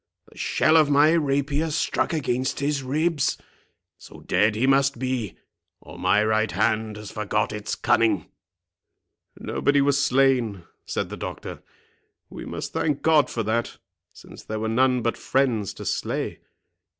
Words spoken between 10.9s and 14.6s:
the doctor; "we must thank God for that, since there